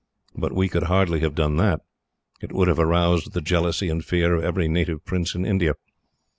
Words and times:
But 0.35 0.51
we 0.51 0.67
could 0.67 0.85
hardly 0.89 1.19
have 1.19 1.35
done 1.35 1.57
that. 1.57 1.81
It 2.41 2.51
would 2.51 2.67
have 2.67 2.79
aroused 2.79 3.33
the 3.33 3.39
jealousy 3.41 3.87
and 3.87 4.03
fear 4.03 4.33
of 4.33 4.43
every 4.43 4.67
native 4.67 5.05
prince 5.05 5.35
in 5.35 5.45
India. 5.45 5.75